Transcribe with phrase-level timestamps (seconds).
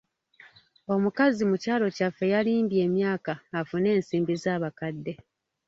[0.93, 5.13] Omukazi mu kyalo kyaffe yalimbye emyaka afune ensimbi z'abakadde.